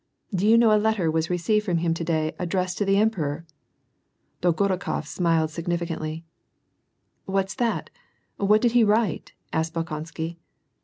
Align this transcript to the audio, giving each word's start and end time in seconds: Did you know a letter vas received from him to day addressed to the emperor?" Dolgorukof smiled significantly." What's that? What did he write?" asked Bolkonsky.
Did 0.31 0.47
you 0.49 0.57
know 0.57 0.75
a 0.75 0.81
letter 0.81 1.11
vas 1.11 1.29
received 1.29 1.63
from 1.63 1.77
him 1.77 1.93
to 1.93 2.03
day 2.03 2.33
addressed 2.39 2.79
to 2.79 2.85
the 2.85 2.97
emperor?" 2.97 3.45
Dolgorukof 4.41 5.05
smiled 5.05 5.51
significantly." 5.51 6.25
What's 7.25 7.53
that? 7.53 7.91
What 8.37 8.61
did 8.61 8.71
he 8.71 8.83
write?" 8.83 9.33
asked 9.53 9.75
Bolkonsky. 9.75 10.39